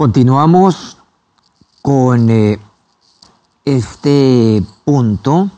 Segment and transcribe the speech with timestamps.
[0.00, 0.96] Continuamos
[1.82, 2.60] con eh,
[3.64, 5.50] este punto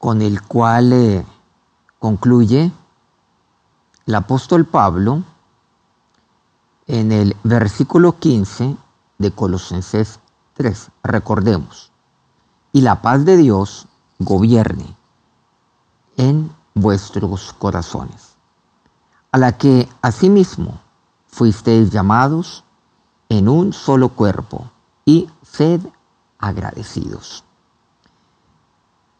[0.00, 1.24] con el cual eh,
[2.00, 2.72] concluye
[4.06, 5.22] el apóstol Pablo
[6.88, 8.76] en el versículo 15
[9.18, 10.18] de Colosenses
[10.54, 10.90] 3.
[11.04, 11.92] Recordemos,
[12.72, 13.86] y la paz de Dios
[14.18, 14.96] gobierne
[16.16, 18.34] en vuestros corazones,
[19.30, 20.80] a la que asimismo
[21.28, 22.64] fuisteis llamados
[23.30, 24.70] en un solo cuerpo,
[25.06, 25.80] y sed
[26.38, 27.44] agradecidos.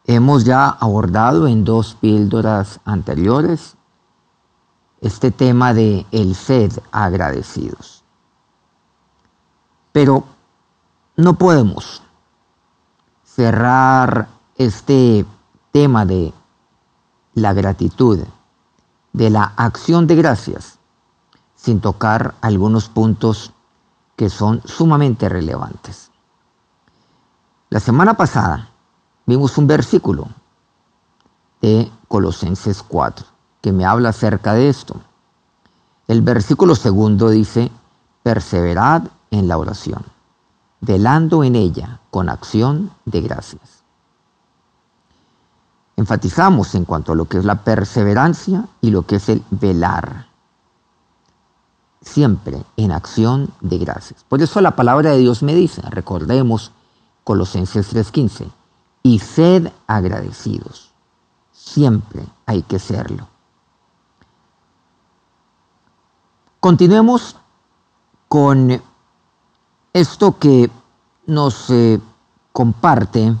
[0.05, 3.75] Hemos ya abordado en dos píldoras anteriores
[4.99, 8.03] este tema de el sed agradecidos.
[9.91, 10.25] Pero
[11.15, 12.01] no podemos
[13.23, 15.25] cerrar este
[15.71, 16.33] tema de
[17.33, 18.19] la gratitud,
[19.13, 20.79] de la acción de gracias,
[21.55, 23.53] sin tocar algunos puntos
[24.21, 26.11] que son sumamente relevantes.
[27.71, 28.69] La semana pasada
[29.25, 30.27] vimos un versículo
[31.59, 33.25] de Colosenses 4
[33.61, 35.01] que me habla acerca de esto.
[36.07, 37.71] El versículo segundo dice,
[38.21, 40.05] perseverad en la oración,
[40.81, 43.81] velando en ella con acción de gracias.
[45.97, 50.27] Enfatizamos en cuanto a lo que es la perseverancia y lo que es el velar,
[52.01, 54.23] siempre en acción de gracias.
[54.27, 56.71] Por eso la palabra de Dios me dice, recordemos
[57.23, 58.51] Colosenses 3:15,
[59.03, 60.91] y sed agradecidos.
[61.51, 63.27] Siempre hay que serlo.
[66.59, 67.37] Continuemos
[68.27, 68.81] con
[69.93, 70.69] esto que
[71.25, 71.99] nos eh,
[72.51, 73.35] comparte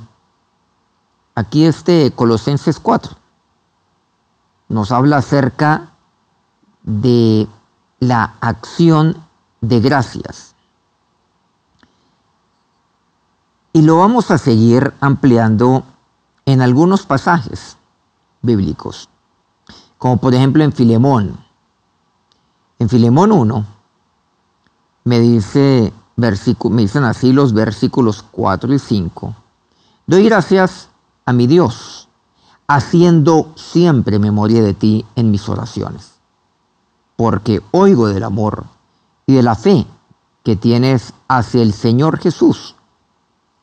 [1.35, 3.15] aquí este Colosenses 4.
[4.69, 5.91] Nos habla acerca
[6.83, 7.47] de
[8.01, 9.15] la acción
[9.61, 10.53] de gracias.
[13.71, 15.85] Y lo vamos a seguir ampliando
[16.45, 17.77] en algunos pasajes
[18.41, 19.07] bíblicos,
[19.97, 21.39] como por ejemplo en Filemón
[22.81, 23.65] en Filemón 1
[25.03, 29.35] me, dice, me dicen así los versículos 4 y 5.
[30.07, 30.89] Doy gracias
[31.25, 32.09] a mi Dios,
[32.65, 36.13] haciendo siempre memoria de ti en mis oraciones,
[37.21, 38.65] porque oigo del amor
[39.27, 39.85] y de la fe
[40.41, 42.75] que tienes hacia el Señor Jesús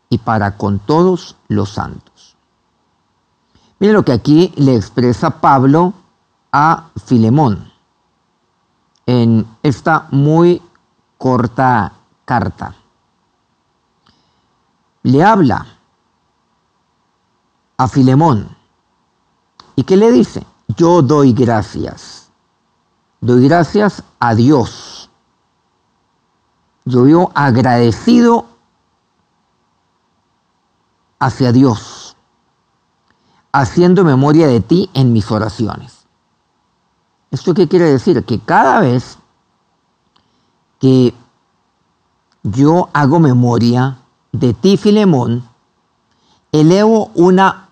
[0.09, 2.37] y para con todos los santos.
[3.81, 5.93] Miren lo que aquí le expresa Pablo
[6.53, 7.73] a Filemón
[9.07, 10.63] en esta muy
[11.19, 11.95] corta
[12.25, 12.77] carta.
[15.03, 15.67] Le habla
[17.77, 18.57] a Filemón.
[19.75, 20.47] ¿Y qué le dice?
[20.77, 22.18] Yo doy gracias.
[23.21, 25.11] Doy gracias a Dios.
[26.85, 28.47] Yo vivo agradecido
[31.19, 32.17] hacia Dios,
[33.53, 36.07] haciendo memoria de ti en mis oraciones.
[37.31, 38.25] ¿Esto qué quiere decir?
[38.25, 39.19] Que cada vez
[40.79, 41.13] que
[42.45, 43.99] yo hago memoria
[44.33, 45.47] de ti, Filemón,
[46.53, 47.71] elevo una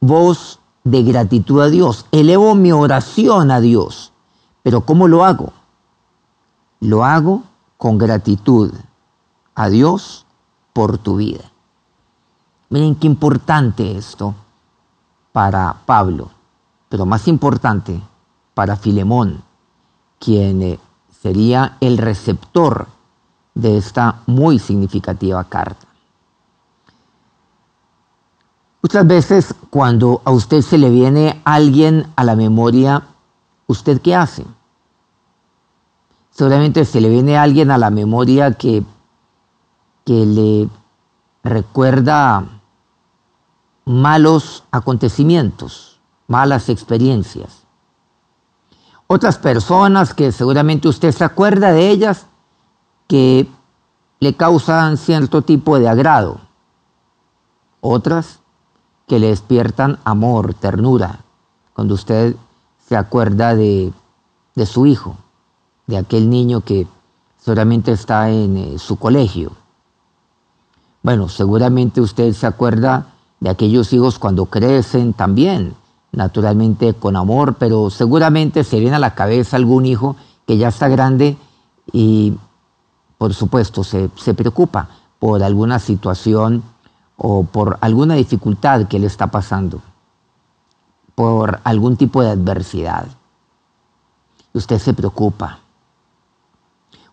[0.00, 4.11] voz de gratitud a Dios, elevo mi oración a Dios.
[4.62, 5.52] Pero ¿cómo lo hago?
[6.80, 7.42] Lo hago
[7.76, 8.72] con gratitud
[9.54, 10.26] a Dios
[10.72, 11.44] por tu vida.
[12.70, 14.34] Miren qué importante esto
[15.32, 16.30] para Pablo,
[16.88, 18.00] pero más importante
[18.54, 19.42] para Filemón,
[20.18, 20.78] quien eh,
[21.20, 22.86] sería el receptor
[23.54, 25.86] de esta muy significativa carta.
[28.82, 33.02] Muchas veces cuando a usted se le viene alguien a la memoria,
[33.72, 34.46] ¿usted qué hace?
[36.30, 38.84] Seguramente se le viene alguien a la memoria que,
[40.04, 40.68] que le
[41.42, 42.46] recuerda
[43.84, 47.62] malos acontecimientos, malas experiencias
[49.14, 52.24] otras personas que seguramente usted se acuerda de ellas
[53.08, 53.46] que
[54.20, 56.40] le causan cierto tipo de agrado.
[57.82, 58.40] Otras
[59.06, 61.20] que le despiertan amor, ternura,
[61.74, 62.36] cuando usted
[62.92, 63.90] se acuerda de,
[64.54, 65.16] de su hijo,
[65.86, 66.86] de aquel niño que
[67.38, 69.52] seguramente está en eh, su colegio.
[71.02, 73.06] Bueno, seguramente usted se acuerda
[73.40, 75.74] de aquellos hijos cuando crecen también,
[76.12, 80.16] naturalmente con amor, pero seguramente se viene a la cabeza algún hijo
[80.46, 81.38] que ya está grande
[81.94, 82.36] y
[83.16, 86.62] por supuesto se, preocupa por alguna situación
[87.16, 89.80] o por alguna dificultad que le está pasando,
[91.14, 93.06] por algún tipo de adversidad.
[94.52, 95.58] Usted se preocupa.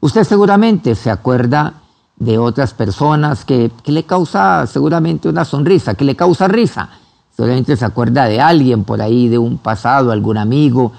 [0.01, 1.81] Usted seguramente se acuerda
[2.15, 6.89] de otras personas que, le causa seguramente una sonrisa, que le causa risa.
[7.35, 10.91] Seguramente se acuerda de alguien por ahí, de un pasado, algún amigo,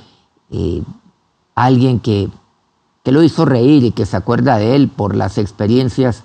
[0.50, 0.82] eh,
[1.54, 2.30] alguien que,
[3.02, 6.24] que, lo hizo reír y que se acuerda de él por las experiencias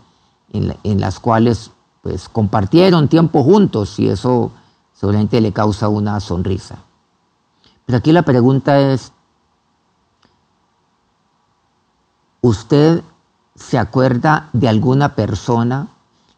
[0.53, 4.51] en, las cuales pues, compartieron tiempo juntos y eso
[4.95, 6.79] seguramente le causa una sonrisa.
[7.85, 9.11] Pero aquí la pregunta es,
[12.41, 13.03] ¿usted
[13.55, 15.89] se acuerda de alguna persona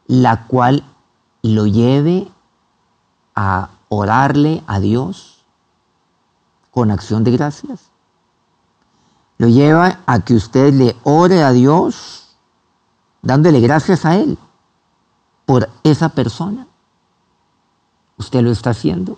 [0.08, 0.84] la cual
[1.42, 2.28] lo lleve
[3.36, 5.46] a orarle a Dios
[6.72, 7.92] con acción de gracias?
[9.38, 12.36] Lo lleva a que usted le ore a Dios
[13.22, 14.38] dándole gracias a Él
[15.46, 16.68] por esa persona.
[18.18, 19.18] ¿Usted lo está haciendo?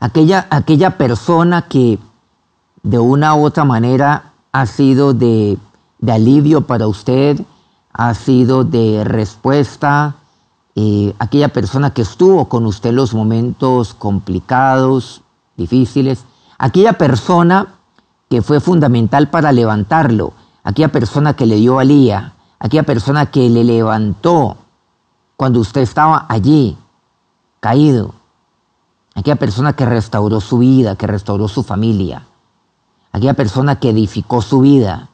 [0.00, 1.98] Aquella, aquella persona que
[2.82, 5.58] de una u otra manera ha sido de
[5.98, 7.40] de alivio para usted,
[7.92, 10.16] ha sido de respuesta.
[10.74, 15.22] Eh, aquella persona que estuvo con usted en los momentos complicados,
[15.56, 16.24] difíciles,
[16.56, 17.74] aquella persona
[18.30, 23.64] que fue fundamental para levantarlo, aquella persona que le dio valía, aquella persona que le
[23.64, 24.56] levantó
[25.36, 26.76] cuando usted estaba allí,
[27.60, 28.14] caído,
[29.14, 32.26] aquella persona que restauró su vida, que restauró su familia,
[33.12, 35.08] aquella persona que edificó su vida,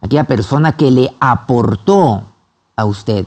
[0.00, 2.24] aquella persona que le aportó
[2.76, 3.26] a usted.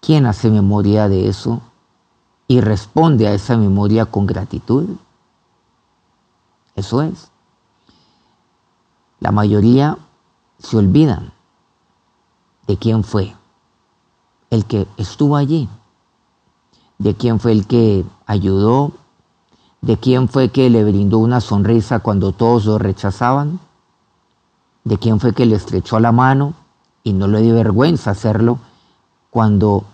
[0.00, 1.60] ¿Quién hace memoria de eso
[2.48, 4.88] y responde a esa memoria con gratitud?
[6.76, 7.30] Eso es.
[9.18, 9.98] La mayoría
[10.58, 11.32] se olvidan
[12.66, 13.34] de quién fue
[14.50, 15.68] el que estuvo allí,
[16.98, 18.92] de quién fue el que ayudó,
[19.86, 23.60] ¿De quién fue que le brindó una sonrisa cuando todos lo rechazaban?
[24.82, 26.54] ¿De quién fue que le estrechó la mano
[27.04, 28.58] y no le dio vergüenza hacerlo
[29.30, 29.84] cuando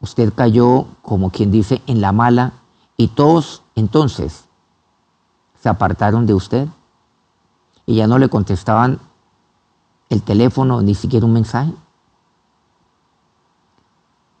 [0.00, 2.52] usted cayó, como quien dice, en la mala
[2.96, 4.44] y todos entonces
[5.60, 6.68] se apartaron de usted
[7.84, 9.00] y ya no le contestaban
[10.08, 11.72] el teléfono ni siquiera un mensaje?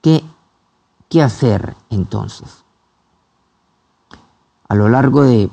[0.02, 0.24] ¿Qué,
[1.08, 2.64] qué hacer entonces?
[4.68, 5.48] A lo largo de,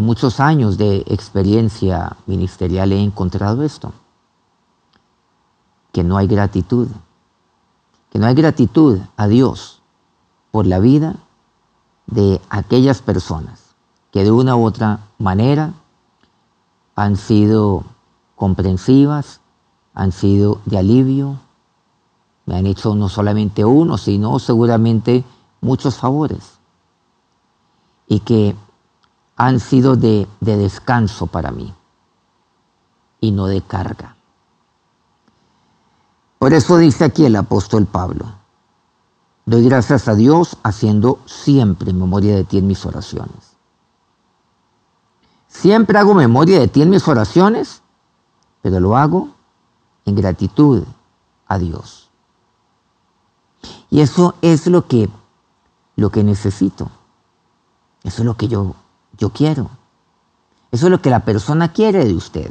[0.00, 3.94] muchos años de experiencia ministerial he encontrado esto,
[5.92, 6.88] que no hay gratitud,
[8.10, 9.80] que no hay gratitud a Dios
[10.50, 11.16] por la vida
[12.06, 13.74] de aquellas personas
[14.10, 15.74] que de una u otra manera
[16.94, 17.84] han sido
[18.34, 19.40] comprensivas,
[19.94, 21.38] han sido de alivio,
[22.46, 25.24] me han hecho no solamente uno, sino seguramente
[25.60, 26.56] muchos favores
[28.06, 28.56] y que
[29.36, 31.74] han sido de, descanso para mí
[33.20, 34.16] y no de carga.
[36.38, 38.26] Por eso dice aquí el apóstol Pablo,
[39.44, 43.56] doy gracias a Dios haciendo siempre memoria de ti en mis oraciones.
[45.48, 47.82] Siempre hago memoria de ti en mis oraciones,
[48.62, 49.30] pero lo hago
[50.04, 50.84] en gratitud
[51.48, 52.05] a Dios.
[53.90, 55.08] Y eso es lo que,
[55.96, 56.90] lo que necesito.
[58.02, 58.74] Eso es lo que yo,
[59.18, 59.70] yo quiero.
[60.70, 62.50] Eso es lo que la persona quiere de usted.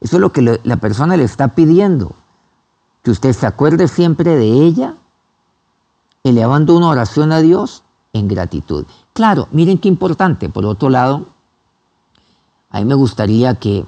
[0.00, 2.12] Eso es lo que la persona le está pidiendo.
[3.02, 4.96] Que usted se acuerde siempre de ella,
[6.24, 8.86] elevando una oración a Dios en gratitud.
[9.12, 10.48] Claro, miren qué importante.
[10.48, 11.26] Por otro lado,
[12.70, 13.84] a mí me gustaría que,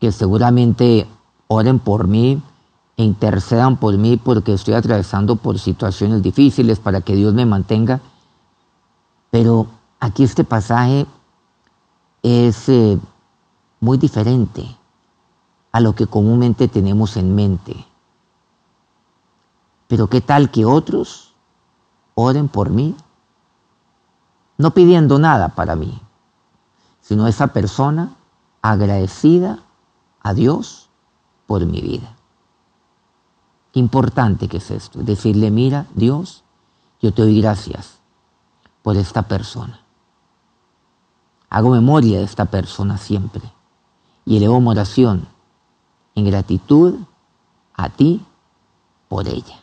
[0.00, 1.06] que seguramente
[1.48, 2.42] oren por mí
[3.02, 8.00] intercedan por mí porque estoy atravesando por situaciones difíciles para que Dios me mantenga.
[9.30, 9.68] Pero
[10.02, 11.06] Aquí este pasaje
[12.24, 12.98] es eh,
[13.78, 14.66] muy diferente
[15.70, 17.86] a lo que comúnmente tenemos en mente.
[19.86, 21.34] Pero ¿qué tal que otros
[22.16, 22.96] oren por mí?
[24.58, 26.02] No pidiendo nada para mí,
[27.00, 28.16] sino esa persona
[28.60, 29.60] agradecida
[30.20, 30.90] a Dios
[31.46, 32.16] por mi vida.
[33.74, 36.44] Importante que es esto, decirle, mira, Dios,
[37.00, 37.98] yo te doy gracias
[38.82, 39.80] por esta persona.
[41.48, 43.42] Hago memoria de esta persona siempre
[44.24, 45.28] y elevo mi oración
[46.14, 46.98] en gratitud
[47.74, 48.24] a ti
[49.08, 49.62] por ella.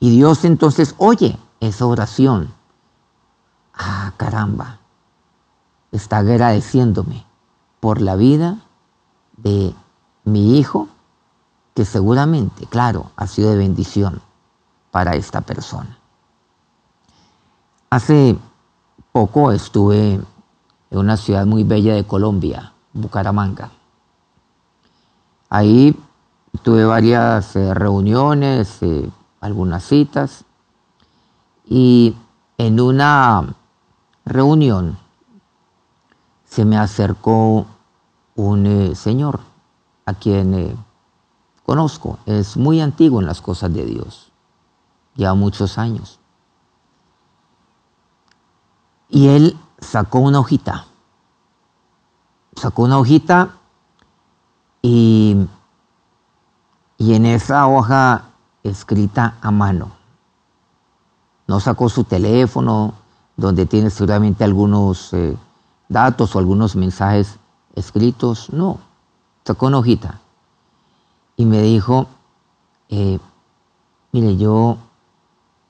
[0.00, 2.52] Y Dios entonces oye esa oración.
[3.74, 4.78] Ah, caramba,
[5.92, 7.24] está agradeciéndome
[7.80, 8.58] por la vida
[9.36, 9.74] de
[10.24, 10.88] mi hijo,
[11.76, 14.22] que seguramente, claro, ha sido de bendición
[14.90, 15.98] para esta persona.
[17.90, 18.38] Hace
[19.12, 20.14] poco estuve
[20.90, 23.72] en una ciudad muy bella de Colombia, Bucaramanga.
[25.50, 25.94] Ahí
[26.62, 29.10] tuve varias eh, reuniones, eh,
[29.42, 30.46] algunas citas,
[31.66, 32.16] y
[32.56, 33.54] en una
[34.24, 34.96] reunión
[36.46, 37.66] se me acercó
[38.34, 39.40] un eh, señor
[40.06, 40.85] a quien
[41.66, 44.30] conozco, es muy antiguo en las cosas de Dios,
[45.16, 46.20] ya muchos años.
[49.08, 50.86] Y él sacó una hojita,
[52.54, 53.56] sacó una hojita
[54.80, 55.36] y,
[56.98, 58.26] y en esa hoja
[58.62, 59.90] escrita a mano,
[61.48, 62.94] no sacó su teléfono,
[63.36, 65.36] donde tiene seguramente algunos eh,
[65.88, 67.38] datos o algunos mensajes
[67.74, 68.78] escritos, no,
[69.44, 70.20] sacó una hojita
[71.36, 72.06] y me dijo,
[72.88, 73.18] eh,
[74.12, 74.78] mire, yo,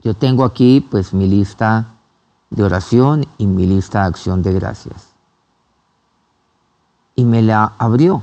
[0.03, 1.87] yo tengo aquí pues mi lista
[2.51, 5.13] de oración y mi lista de acción de gracias.
[7.15, 8.23] Y me la abrió.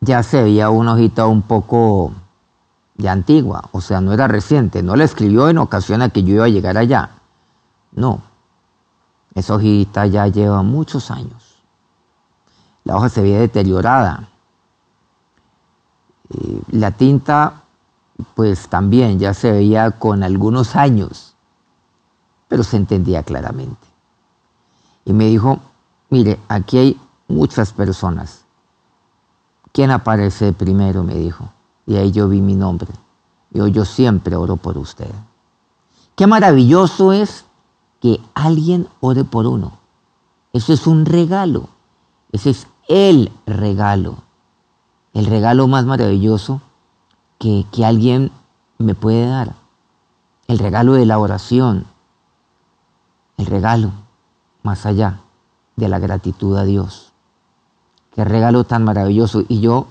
[0.00, 2.12] Ya se veía una hojita un poco
[2.96, 6.34] ya antigua, o sea, no era reciente, no la escribió en ocasión a que yo
[6.34, 7.10] iba a llegar allá.
[7.92, 8.22] No,
[9.34, 11.62] esa hojita ya lleva muchos años.
[12.84, 14.27] La hoja se veía deteriorada.
[16.70, 17.62] La tinta,
[18.34, 21.28] pues también ya se veía con algunos años
[22.48, 23.86] pero se entendía claramente.
[25.04, 25.60] Y me dijo,
[26.10, 28.44] mire, aquí hay muchas personas.
[29.72, 31.04] ¿Quién aparece primero?
[31.04, 31.50] me dijo.
[31.86, 32.88] Y ahí yo vi mi nombre.
[33.50, 35.10] Yo, yo siempre oro por usted.
[36.16, 37.44] Qué maravilloso es
[38.00, 39.72] que alguien ore por uno.
[40.52, 41.68] Eso es un regalo.
[42.32, 44.16] Ese es el regalo.
[45.14, 46.60] El regalo más maravilloso
[47.38, 48.30] que, que alguien
[48.78, 49.54] me puede dar.
[50.46, 51.86] El regalo de la oración,
[53.36, 53.92] el regalo
[54.62, 55.20] más allá
[55.76, 57.12] de la gratitud a Dios.
[58.14, 59.44] Qué regalo tan maravilloso.
[59.48, 59.86] Y yo,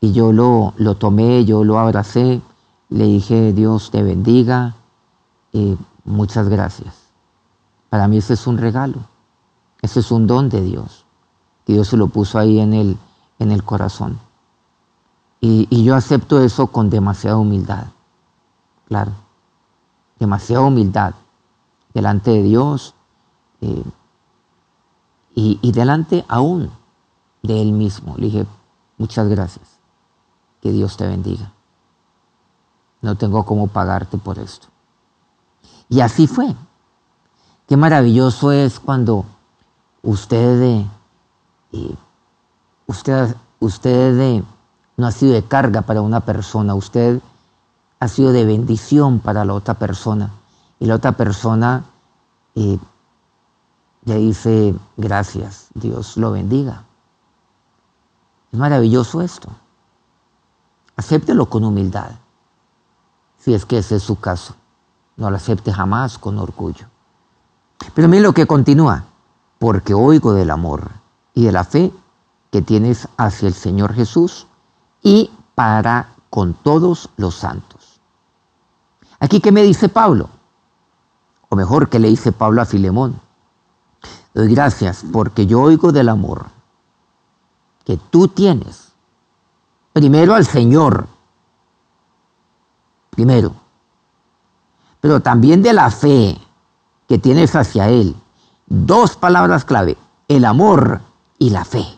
[0.00, 2.40] y yo lo, lo tomé, yo lo abracé,
[2.88, 4.74] le dije, Dios te bendiga,
[6.04, 7.06] muchas gracias.
[7.88, 8.98] Para mí ese es un regalo,
[9.80, 11.04] ese es un don de Dios.
[11.66, 12.98] Dios se lo puso ahí en el,
[13.38, 14.18] en el corazón.
[15.40, 17.86] Y, y yo acepto eso con demasiada humildad,
[18.86, 19.12] claro,
[20.18, 21.14] demasiada humildad
[21.96, 22.94] delante de Dios
[23.62, 23.84] eh,
[25.34, 26.70] y, delante aún
[27.42, 28.14] de Él mismo.
[28.16, 28.46] Le dije,
[28.98, 29.78] muchas gracias,
[30.60, 31.52] que Dios te bendiga.
[33.00, 34.68] No tengo cómo pagarte por esto.
[35.88, 36.54] Y así fue.
[37.66, 39.24] Qué maravilloso es cuando
[40.02, 40.84] usted,
[41.72, 41.94] eh,
[42.86, 44.44] usted, usted
[44.96, 47.20] no ha sido de carga para una persona, usted
[48.00, 50.32] ha sido de bendición para la otra persona
[50.78, 51.84] y la otra persona
[52.54, 52.78] eh,
[54.04, 56.84] le dice gracias, Dios lo bendiga.
[58.52, 59.50] Es maravilloso esto.
[60.96, 62.12] Acéptelo con humildad,
[63.38, 64.54] si es que ese es su caso.
[65.16, 66.86] No lo acepte jamás con orgullo.
[67.94, 69.04] Pero miren lo que continúa,
[69.58, 70.90] porque oigo del amor
[71.34, 71.92] y de la fe
[72.50, 74.45] que tienes hacia el Señor Jesús
[75.06, 78.00] y para con todos los santos.
[79.20, 80.28] Aquí, ¿qué me dice Pablo?
[81.48, 83.20] o mejor que le dice Pablo a Filemón.
[84.34, 86.46] Doy gracias porque yo oigo del amor
[87.84, 88.92] que tú tienes.
[89.92, 91.06] Primero al Señor,
[93.10, 93.54] primero,
[95.00, 96.36] pero también de la fe
[97.08, 98.14] que tienes hacia Él.
[98.66, 99.96] Dos palabras clave,
[100.28, 101.00] el amor
[101.38, 101.95] y la fe.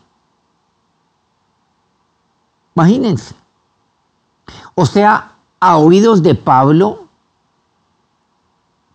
[2.79, 3.35] Imagínense.
[4.77, 7.09] O sea, a oídos de Pablo,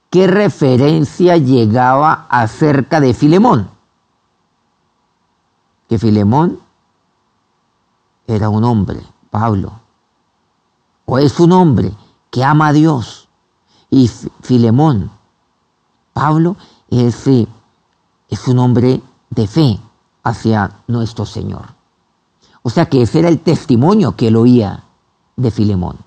[0.10, 3.70] qué referencia llegaba acerca de Filemón.
[5.90, 6.60] Que Filemón
[8.26, 9.74] era un hombre, Pablo,
[11.04, 11.92] o es un hombre
[12.32, 13.28] que ama a Dios.
[13.90, 15.12] Y Filemón,
[16.14, 16.56] Pablo,
[16.88, 19.78] es, es un hombre de fe
[20.24, 21.83] hacia nuestro Señor.
[22.64, 24.84] O sea que ese era el testimonio que él oía
[25.36, 25.98] de Filemón.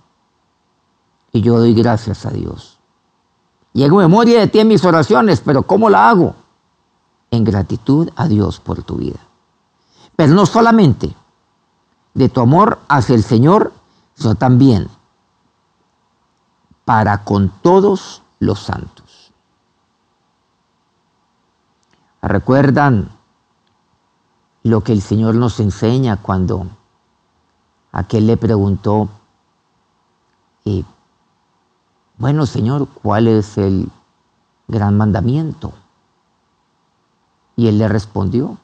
[1.32, 2.76] Y yo doy gracias a Dios
[3.76, 6.34] y memoria de ti en mis oraciones, pero ¿cómo la hago?
[7.30, 9.20] En gratitud a Dios por tu vida.
[10.16, 11.14] Pero no solamente
[12.14, 13.74] de tu amor hacia el Señor,
[14.14, 14.88] sino también
[16.86, 19.30] para con todos los santos.
[22.22, 23.10] ¿Recuerdan
[24.66, 26.66] lo que el Señor nos enseña cuando
[27.92, 29.08] aquel le preguntó,
[32.18, 33.88] bueno, Señor, ¿cuál es el
[34.66, 35.72] gran mandamiento?
[37.54, 38.58] Y él le respondió,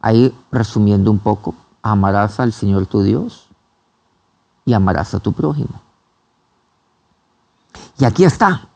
[0.00, 3.46] ahí resumiendo un poco, amarás al Señor tu Dios
[4.64, 5.80] y amarás a tu prójimo.
[7.98, 8.68] Y aquí está,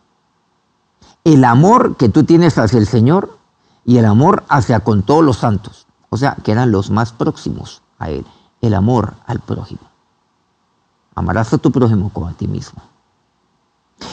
[1.24, 3.36] el amor que tú tienes hacia el Señor
[3.84, 7.82] y el amor hacia con todos los santos, o sea, que eran los más próximos
[7.98, 8.24] a Él,
[8.60, 9.82] el amor al prójimo.
[11.14, 12.82] Amarás a tu prójimo como a ti mismo.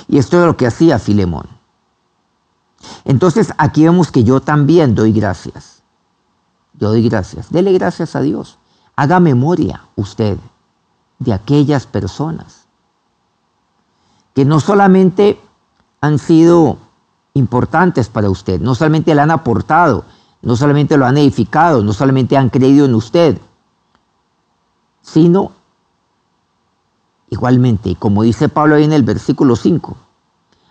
[0.07, 1.47] Y esto es lo que hacía Filemón.
[3.03, 5.83] Entonces aquí vemos que yo también doy gracias.
[6.73, 7.51] Yo doy gracias.
[7.51, 8.57] Dele gracias a Dios.
[8.95, 10.37] Haga memoria usted
[11.19, 12.65] de aquellas personas
[14.33, 15.39] que no solamente
[16.01, 16.77] han sido
[17.33, 20.05] importantes para usted, no solamente le han aportado,
[20.45, 23.41] no solamente lo han edificado, no solamente han creído en usted,
[25.01, 25.51] sino
[27.29, 29.97] igualmente, como dice Pablo ahí en el versículo 5,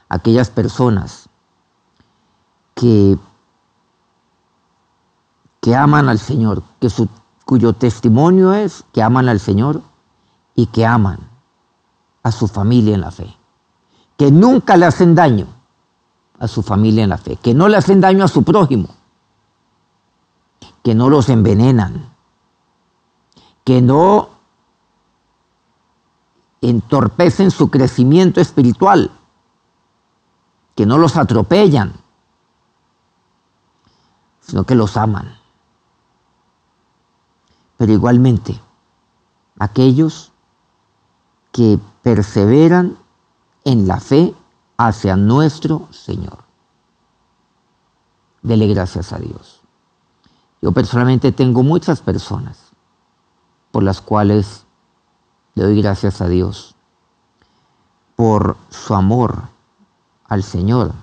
[0.09, 1.29] aquellas personas
[2.77, 3.19] que,
[5.61, 7.09] que aman al Señor, que su,
[7.45, 9.83] cuyo testimonio es que aman al Señor
[10.55, 11.19] y que aman
[12.23, 13.37] a su familia en la fe,
[14.17, 15.49] que nunca le hacen daño
[16.39, 18.89] a su familia en la fe, que no le hacen daño a su prójimo,
[20.85, 22.15] que no los envenenan,
[23.65, 24.29] que no
[26.61, 29.11] entorpecen su crecimiento espiritual,
[30.77, 31.95] que no los atropellan,
[34.41, 35.39] sino que los aman.
[37.79, 38.61] Pero igualmente,
[39.59, 40.33] aquellos
[41.51, 42.99] que perseveran
[43.65, 44.35] en la fe
[44.77, 46.45] hacia nuestro Señor.
[48.43, 49.64] Dele gracias a Dios.
[50.65, 52.57] Yo personalmente tengo muchas personas
[53.71, 54.65] por las cuales
[55.55, 56.75] le doy gracias a Dios
[58.17, 59.43] por su amor
[60.27, 60.95] al Señor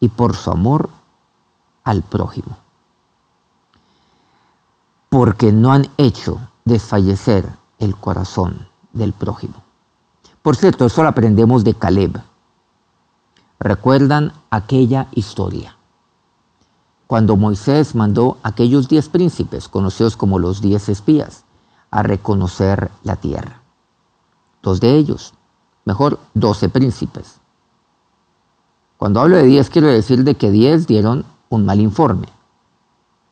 [0.00, 0.90] y por su amor
[1.82, 2.58] al prójimo.
[5.08, 9.62] Porque no han hecho desfallecer el corazón del prójimo.
[10.42, 12.20] Por cierto, eso lo aprendemos de Caleb.
[13.58, 15.76] ¿Recuerdan aquella historia?
[17.06, 21.44] Cuando Moisés mandó a aquellos diez príncipes, conocidos como los diez espías,
[21.90, 23.60] a reconocer la tierra.
[24.62, 25.34] Dos de ellos,
[25.84, 27.40] mejor doce príncipes.
[28.96, 32.28] Cuando hablo de diez, quiero decir de que diez dieron un mal informe.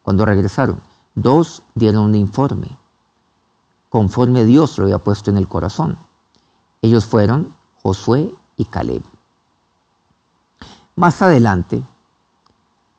[0.02, 0.80] Cuando regresaron,
[1.14, 2.68] dos dieron un informe,
[3.88, 5.96] conforme Dios lo había puesto en el corazón.
[6.82, 9.02] Ellos fueron Josué y Caleb.
[10.96, 11.82] Más adelante,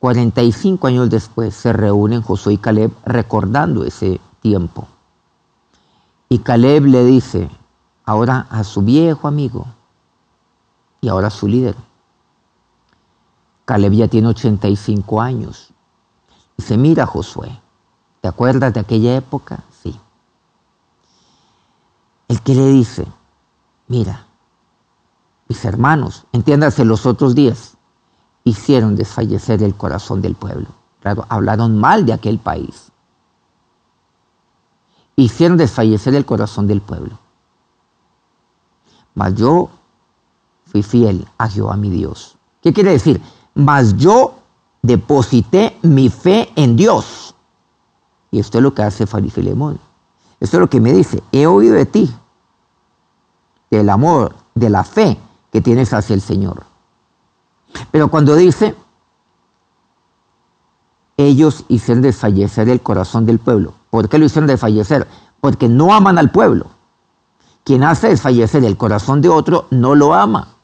[0.05, 4.87] 45 años después, se reúnen Josué y Caleb recordando ese tiempo.
[6.29, 7.49] Y Caleb le dice
[8.03, 9.65] ahora a su viejo amigo
[11.01, 11.75] y ahora a su líder,
[13.65, 15.73] Caleb ya tiene 85 años.
[16.55, 17.59] Dice, mira Josué,
[18.21, 19.63] ¿te acuerdas de aquella época?
[19.81, 19.99] Sí.
[22.27, 23.07] El que le dice,
[23.87, 24.27] mira,
[25.47, 27.74] mis hermanos, entiéndase los otros días,
[28.45, 30.67] hicieron desfallecer el corazón del pueblo.
[31.01, 32.91] Claro, hablaron mal de aquel país.
[35.17, 37.19] Hicieron desfallecer el corazón del pueblo.
[39.13, 39.69] Mas yo
[40.65, 42.37] fui fiel a Jehová mi Dios.
[42.61, 43.21] ¿Qué quiere decir?
[43.55, 44.35] mas yo
[44.81, 47.33] deposité mi fe en Dios.
[48.29, 49.79] Y esto es lo que hace Filemón.
[50.39, 52.13] Esto es lo que me dice, he oído de ti,
[53.71, 55.17] del amor, de la fe
[55.51, 56.65] que tienes hacia el Señor.
[57.91, 58.75] Pero cuando dice,
[61.17, 63.73] ellos hicieron desfallecer el corazón del pueblo.
[63.89, 65.07] ¿Por qué lo hicieron desfallecer?
[65.41, 66.67] Porque no aman al pueblo.
[67.63, 70.55] Quien hace desfallecer el corazón de otro no lo ama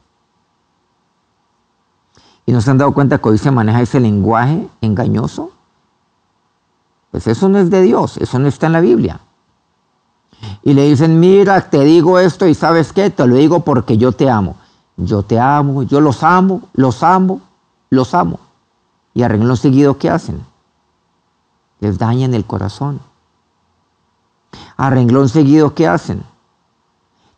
[2.46, 5.52] y no se han dado cuenta que hoy se maneja ese lenguaje engañoso.
[7.10, 9.20] Pues eso no es de Dios, eso no está en la Biblia.
[10.62, 14.12] Y le dicen, mira, te digo esto y sabes qué, te lo digo porque yo
[14.12, 14.56] te amo.
[15.06, 17.40] Yo te amo, yo los amo, los amo,
[17.90, 18.40] los amo.
[19.14, 20.44] Y arreglo seguido, ¿qué hacen?
[21.80, 23.00] Les dañan el corazón.
[24.76, 26.24] Arreglón seguido, ¿qué hacen?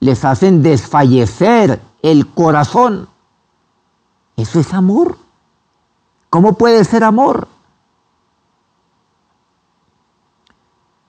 [0.00, 3.08] Les hacen desfallecer el corazón.
[4.36, 5.18] Eso es amor.
[6.30, 7.48] ¿Cómo puede ser amor?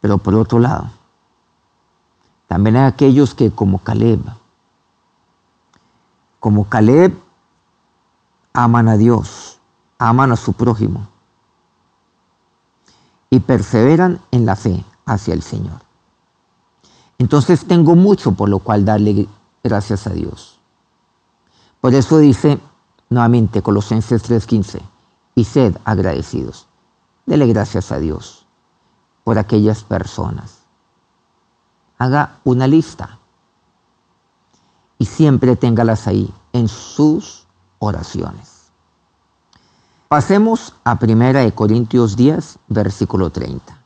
[0.01, 0.91] Pero por otro lado,
[2.47, 4.19] también hay aquellos que como Caleb,
[6.45, 7.11] como Caleb,
[8.53, 9.59] aman a Dios,
[9.97, 11.07] aman a su prójimo
[13.31, 15.81] y perseveran en la fe hacia el Señor.
[17.17, 19.27] Entonces tengo mucho por lo cual darle
[19.63, 20.59] gracias a Dios.
[21.81, 22.59] Por eso dice
[23.09, 24.81] nuevamente Colosenses 3:15,
[25.33, 26.67] y sed agradecidos.
[27.25, 28.45] Dele gracias a Dios
[29.23, 30.59] por aquellas personas.
[31.97, 33.17] Haga una lista
[35.15, 37.47] siempre téngalas ahí en sus
[37.79, 38.71] oraciones.
[40.07, 43.77] Pasemos a 1 Corintios 10, versículo 30.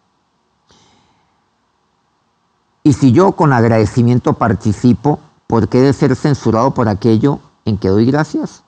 [2.84, 7.90] Y si yo con agradecimiento participo, ¿por qué de ser censurado por aquello en que
[7.90, 8.64] doy gracias?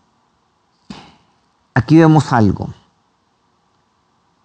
[1.74, 2.70] Aquí vemos algo.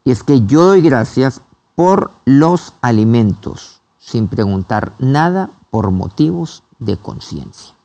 [0.05, 1.41] Y es que yo doy gracias
[1.75, 7.76] por los alimentos, sin preguntar nada por motivos de conciencia.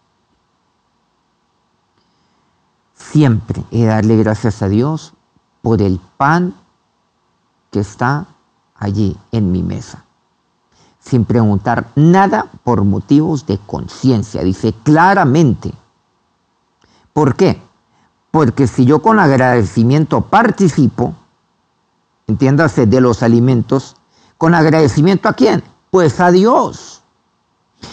[3.09, 5.13] Siempre de darle gracias a Dios
[5.61, 6.53] por el pan
[7.71, 8.27] que está
[8.75, 10.05] allí en mi mesa
[11.01, 14.43] sin preguntar nada por motivos de conciencia.
[14.43, 15.73] Dice claramente.
[17.11, 17.61] ¿Por qué?
[18.29, 21.13] Porque si yo con agradecimiento participo,
[22.27, 23.97] entiéndase, de los alimentos,
[24.37, 25.63] ¿con agradecimiento a quién?
[25.89, 27.01] Pues a Dios.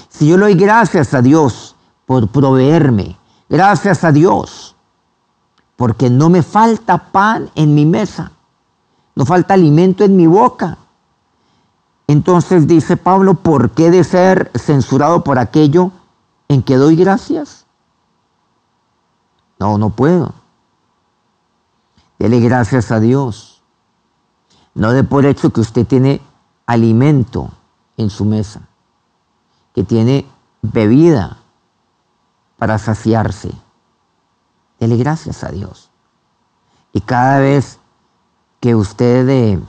[0.08, 1.74] Si yo le doy gracias a Dios
[2.06, 3.16] por proveerme,
[3.48, 4.57] gracias a Dios,
[5.78, 8.32] porque no me falta pan en mi mesa,
[9.14, 10.76] no falta alimento en mi boca,
[12.08, 15.92] entonces dice Pablo, ¿por qué de ser censurado por aquello
[16.48, 17.64] en que doy gracias?
[19.60, 20.34] No, no puedo.
[22.18, 23.62] Dele gracias a Dios.
[24.74, 26.20] No de por hecho que usted tiene
[26.66, 27.50] alimento
[27.96, 28.62] en su mesa,
[29.76, 30.26] que tiene
[30.60, 31.36] bebida
[32.58, 33.52] para saciarse.
[34.78, 35.90] Dele gracias a Dios.
[36.92, 37.78] Y cada vez
[38.60, 39.60] que usted eh,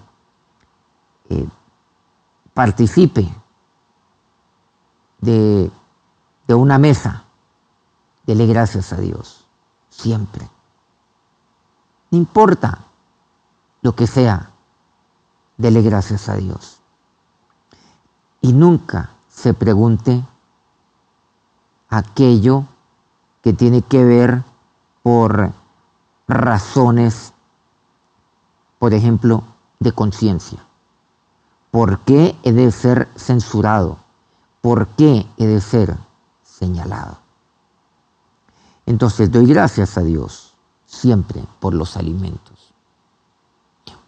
[1.30, 1.48] eh,
[2.54, 3.28] participe
[5.20, 5.72] de,
[6.48, 7.26] de una mesa,
[8.26, 9.48] dele gracias a Dios,
[9.90, 10.50] siempre.
[12.12, 12.86] No importa
[13.82, 14.52] lo que sea,
[15.58, 16.82] dele gracias a Dios.
[18.42, 20.24] Y nunca se pregunte
[21.90, 22.66] aquello
[23.42, 24.44] que tiene que ver
[25.10, 25.52] por
[26.28, 27.34] razones,
[28.78, 29.42] por ejemplo,
[29.80, 30.64] de conciencia.
[31.72, 33.98] ¿Por qué he de ser censurado?
[34.62, 35.98] ¿Por qué he de ser
[36.44, 37.18] señalado?
[38.86, 40.54] Entonces doy gracias a Dios
[40.86, 42.72] siempre por los alimentos,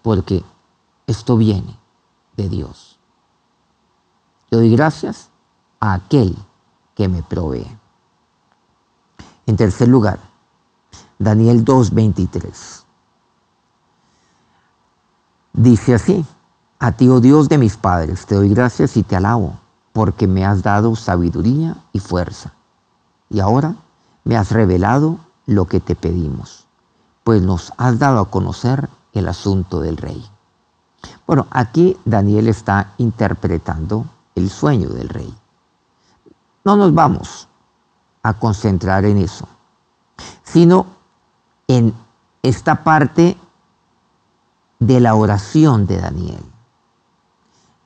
[0.03, 0.43] porque
[1.07, 1.79] esto viene
[2.37, 2.99] de Dios.
[4.51, 5.31] doy gracias
[5.79, 6.37] a aquel
[6.93, 7.75] que me provee.
[9.47, 10.30] En tercer lugar,
[11.21, 12.83] Daniel 2.23.
[15.53, 16.25] Dice así,
[16.79, 19.59] a ti, oh Dios de mis padres, te doy gracias y te alabo,
[19.93, 22.53] porque me has dado sabiduría y fuerza.
[23.29, 23.75] Y ahora
[24.23, 26.65] me has revelado lo que te pedimos,
[27.23, 30.27] pues nos has dado a conocer el asunto del rey.
[31.27, 35.31] Bueno, aquí Daniel está interpretando el sueño del rey.
[36.65, 37.47] No nos vamos
[38.23, 39.47] a concentrar en eso,
[40.43, 41.00] sino
[41.77, 41.93] en
[42.43, 43.37] esta parte
[44.79, 46.51] de la oración de Daniel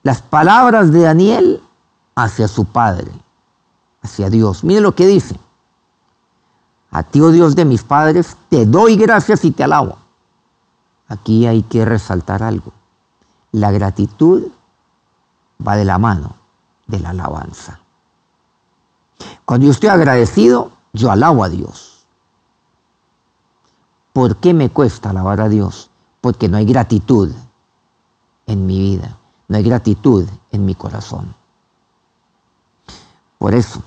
[0.05, 1.63] las palabras de Daniel
[2.13, 3.11] hacia su padre,
[4.03, 4.63] hacia Dios.
[4.63, 5.39] Mire lo que dice.
[6.91, 9.97] A ti, oh Dios de mis padres, te doy gracias y te alabo.
[11.07, 12.71] Aquí hay que resaltar algo.
[13.51, 14.43] La gratitud
[15.67, 16.35] va de la mano
[16.85, 17.79] de la alabanza.
[19.43, 21.94] Cuando yo estoy agradecido, yo alabo a Dios.
[24.15, 25.89] ¿Por qué me cuesta alabar a Dios?
[26.21, 27.35] Porque no hay gratitud
[28.45, 29.17] en mi vida.
[29.49, 31.35] No hay gratitud en mi corazón.
[33.37, 33.83] Por eso,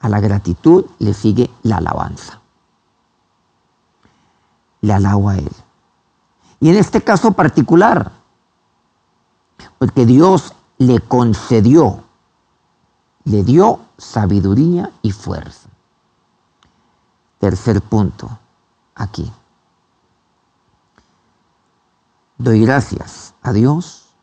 [0.00, 2.40] a la gratitud le sigue la alabanza.
[4.80, 5.52] Le alabo a Él.
[6.58, 8.10] Y en este caso particular,
[9.78, 12.02] porque Dios le concedió,
[13.22, 15.68] le dio sabiduría y fuerza.
[17.38, 18.40] Tercer punto,
[18.94, 19.30] aquí.
[22.38, 24.14] Doy gracias a Dios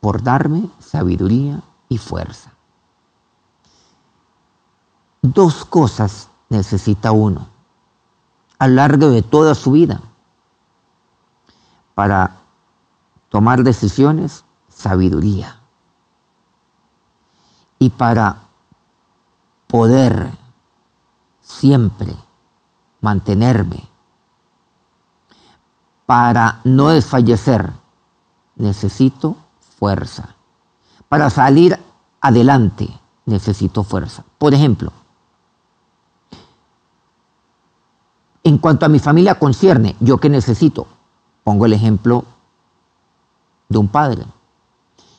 [0.00, 2.52] por darme sabiduría y fuerza.
[5.22, 7.48] Dos cosas necesita uno
[8.58, 10.00] a lo largo de toda su vida
[11.94, 12.36] para
[13.28, 15.60] tomar decisiones, sabiduría.
[17.78, 18.42] Y para
[19.66, 20.30] poder
[21.40, 22.16] siempre
[23.00, 23.88] mantenerme,
[26.08, 27.70] para no desfallecer,
[28.56, 29.36] necesito
[29.78, 30.34] fuerza.
[31.06, 31.78] Para salir
[32.22, 32.88] adelante
[33.26, 34.24] necesito fuerza.
[34.38, 34.90] Por ejemplo,
[38.48, 40.86] En cuanto a mi familia concierne, ¿yo qué necesito?
[41.44, 42.24] Pongo el ejemplo
[43.68, 44.24] de un padre.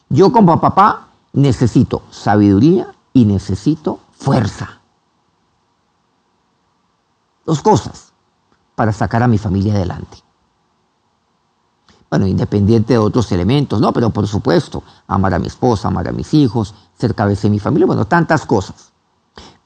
[0.10, 4.80] Yo como papá necesito sabiduría y necesito fuerza.
[7.46, 8.14] Dos cosas
[8.74, 10.24] para sacar a mi familia adelante.
[12.10, 13.94] Bueno, independiente de otros elementos, ¿no?
[13.94, 17.60] Pero por supuesto, amar a mi esposa, amar a mis hijos, ser cabeza de mi
[17.60, 18.92] familia, bueno, tantas cosas.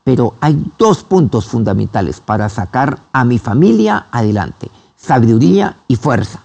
[0.03, 6.43] Pero hay dos puntos fundamentales para sacar a mi familia adelante, sabiduría y fuerza.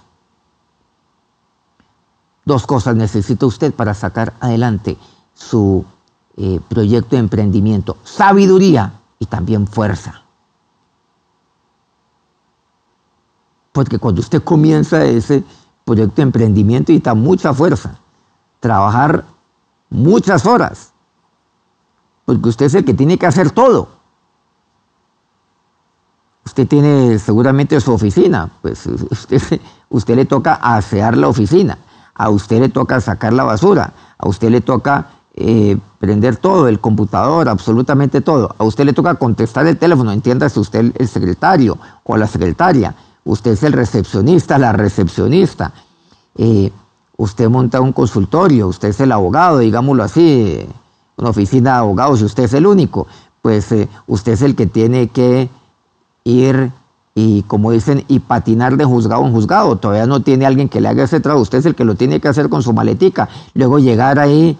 [2.45, 4.97] Dos cosas necesita usted para sacar adelante
[5.33, 5.85] su
[6.37, 10.23] eh, proyecto de emprendimiento, sabiduría y también fuerza.
[13.73, 15.43] Porque cuando usted comienza ese
[15.89, 17.99] proyecto de emprendimiento necesita mucha fuerza,
[18.59, 19.25] trabajar
[19.89, 20.93] muchas horas,
[22.25, 23.89] porque usted es el que tiene que hacer todo.
[26.45, 31.79] Usted tiene seguramente su oficina, pues usted, usted le toca asear la oficina,
[32.13, 36.79] a usted le toca sacar la basura, a usted le toca eh, prender todo, el
[36.79, 38.53] computador, absolutamente todo.
[38.57, 42.93] A usted le toca contestar el teléfono, entiéndase usted el secretario o la secretaria.
[43.23, 45.73] Usted es el recepcionista, la recepcionista.
[46.35, 46.71] Eh,
[47.17, 50.65] usted monta un consultorio, usted es el abogado, digámoslo así,
[51.17, 53.07] una oficina de abogados, y usted es el único,
[53.41, 55.49] pues eh, usted es el que tiene que
[56.23, 56.71] ir
[57.13, 59.75] y, como dicen, y patinar de juzgado en juzgado.
[59.75, 62.21] Todavía no tiene alguien que le haga ese trabajo, usted es el que lo tiene
[62.21, 63.27] que hacer con su maletica.
[63.53, 64.57] Luego llegar ahí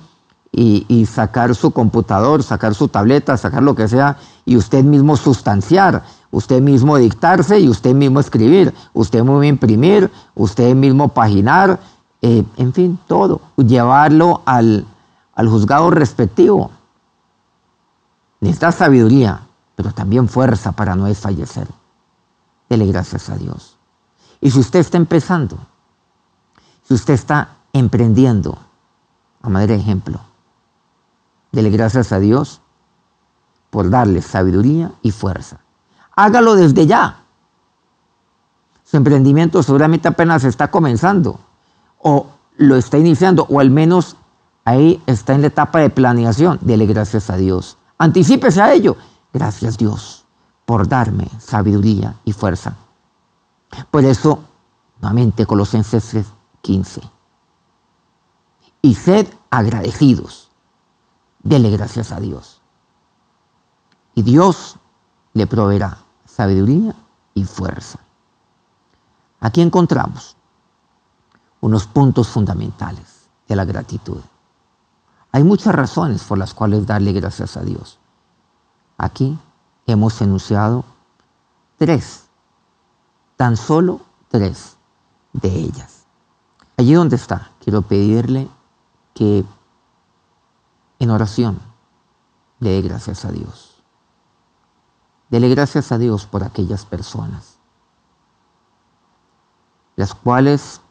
[0.51, 6.03] y, sacar su computador, sacar su tableta, sacar lo que sea y usted mismo sustanciar,
[6.31, 11.79] usted mismo dictarse y usted mismo escribir, usted mismo imprimir, usted mismo paginar,
[12.21, 14.85] eh, en fin, todo, llevarlo al,
[15.35, 16.71] al juzgado respectivo.
[18.41, 19.41] Necesita sabiduría,
[19.75, 21.67] pero también fuerza para no desfallecer.
[22.69, 23.77] Dele gracias a Dios.
[24.41, 25.57] Y si usted está empezando,
[26.87, 28.57] si usted está emprendiendo,
[29.41, 30.21] a manera de ejemplo,
[31.51, 32.61] Dele gracias a Dios
[33.69, 35.59] por darle sabiduría y fuerza.
[36.19, 37.23] Hágalo desde ya.
[38.83, 41.39] Su emprendimiento seguramente apenas está comenzando
[41.97, 42.27] o
[42.57, 44.17] lo está iniciando o al menos
[44.65, 46.59] ahí está en la etapa de planeación.
[46.59, 47.77] Dele gracias a Dios.
[47.97, 48.97] Anticípese a ello.
[49.31, 50.25] Gracias Dios
[50.65, 52.75] por darme sabiduría y fuerza.
[53.89, 54.43] Por eso,
[54.99, 56.25] nuevamente Colosenses
[56.63, 57.01] 15.
[58.81, 60.51] Y sed agradecidos
[61.41, 62.59] dele gracias a Dios.
[64.15, 64.75] Y Dios
[65.33, 66.08] le proveerá
[66.39, 66.95] sabiduría
[67.33, 67.99] y fuerza.
[69.41, 70.37] Aquí encontramos
[71.59, 74.21] unos puntos fundamentales de la gratitud.
[75.33, 77.99] Hay muchas razones por las cuales darle gracias a Dios.
[78.97, 79.37] Aquí
[79.85, 80.85] hemos enunciado
[81.77, 82.29] tres,
[83.35, 83.99] tan solo
[84.29, 84.77] tres
[85.33, 86.05] de ellas.
[86.77, 88.47] Allí donde está, quiero pedirle
[89.13, 89.43] que
[90.99, 91.59] en oración,
[92.61, 93.68] dé gracias a Dios.
[95.29, 97.57] Dele gracias a Dios por aquellas personas,
[99.95, 100.81] las cuales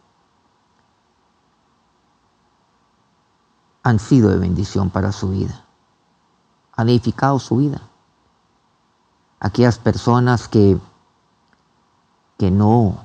[3.83, 5.65] han sido de bendición para su vida,
[6.77, 7.81] han edificado su vida.
[9.41, 10.79] Aquellas personas que,
[12.39, 13.05] que no,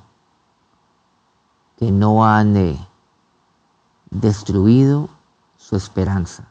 [1.78, 2.88] que no han eh,
[4.12, 5.10] destruido
[5.58, 6.48] su esperanza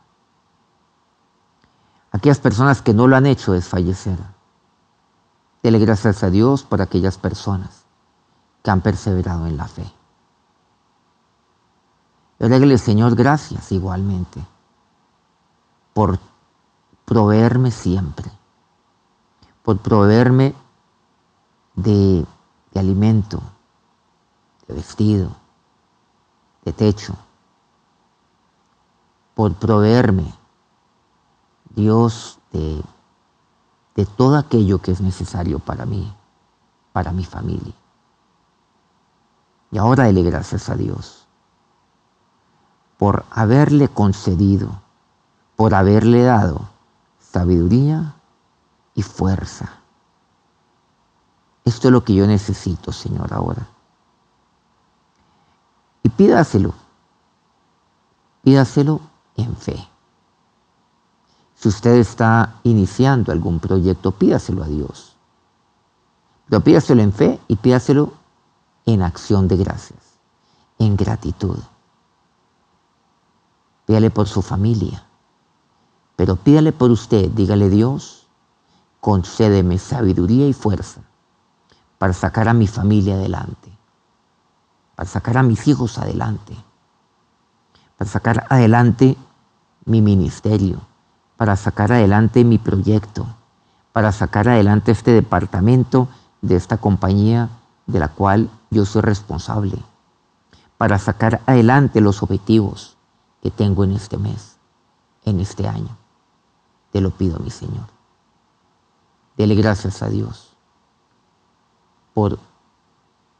[2.12, 4.18] aquellas personas que no lo han hecho desfallecer.
[5.62, 7.84] Dele gracias a Dios por aquellas personas
[8.62, 9.90] que han perseverado en la fe.
[12.40, 14.44] Yo Señor, gracias igualmente
[15.94, 16.18] por
[17.04, 18.30] proveerme siempre,
[19.62, 20.54] por proveerme
[21.76, 22.26] de,
[22.72, 23.40] de alimento,
[24.66, 25.30] de vestido,
[26.64, 27.14] de techo,
[29.34, 30.34] por proveerme
[31.70, 32.82] Dios de,
[33.94, 36.12] de todo aquello que es necesario para mí,
[36.92, 37.74] para mi familia.
[39.70, 41.26] Y ahora dele gracias a Dios
[42.98, 44.80] por haberle concedido,
[45.56, 46.68] por haberle dado
[47.18, 48.14] sabiduría
[48.94, 49.70] y fuerza.
[51.64, 53.66] Esto es lo que yo necesito, Señor, ahora.
[56.02, 56.74] Y pídaselo.
[58.42, 59.00] Pídaselo
[59.36, 59.88] en fe.
[61.62, 65.14] Si usted está iniciando algún proyecto, pídaselo a Dios.
[66.48, 68.14] Pero pídaselo en fe y pídaselo
[68.84, 70.00] en acción de gracias,
[70.80, 71.60] en gratitud.
[73.86, 75.04] Pídale por su familia,
[76.16, 78.26] pero pídale por usted, dígale Dios,
[79.00, 81.02] concédeme sabiduría y fuerza
[81.98, 83.70] para sacar a mi familia adelante,
[84.96, 86.56] para sacar a mis hijos adelante,
[87.96, 89.16] para sacar adelante
[89.84, 90.90] mi ministerio,
[91.42, 93.26] para sacar adelante mi proyecto,
[93.92, 96.06] para sacar adelante este departamento
[96.40, 97.48] de esta compañía
[97.88, 99.76] de la cual yo soy responsable,
[100.78, 102.96] para sacar adelante los objetivos
[103.42, 104.56] que tengo en este mes,
[105.24, 105.96] en este año.
[106.92, 107.88] Te lo pido, mi Señor.
[109.36, 110.52] Dele gracias a Dios
[112.14, 112.38] por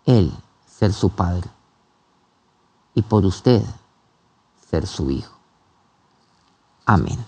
[0.07, 0.33] Él
[0.67, 1.49] ser su Padre
[2.97, 3.63] y por usted
[4.69, 5.37] ser su Hijo.
[6.85, 7.25] Amén.